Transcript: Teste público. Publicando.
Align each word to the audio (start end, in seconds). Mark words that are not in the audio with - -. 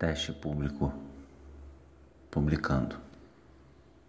Teste 0.00 0.32
público. 0.32 0.90
Publicando. 2.30 3.09